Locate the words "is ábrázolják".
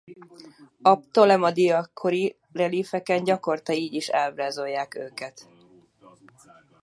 3.93-4.95